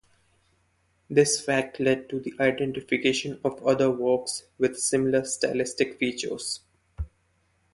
This 1.11 1.39
fact 1.39 1.79
led 1.79 2.09
to 2.09 2.19
the 2.19 2.33
identification 2.39 3.39
of 3.43 3.63
other 3.63 3.91
works 3.91 4.45
with 4.57 4.79
similar 4.79 5.25
stylistic 5.25 5.99
features. 5.99 6.61